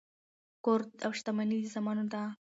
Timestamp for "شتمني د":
1.17-1.65